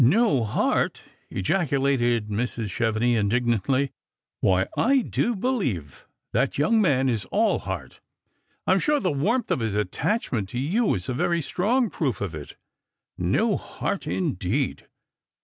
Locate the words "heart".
0.43-1.03, 7.59-8.01, 13.57-14.07